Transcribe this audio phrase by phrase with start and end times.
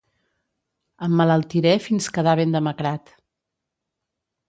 [1.09, 3.17] Emmalaltiré fins quedar ben demacrat.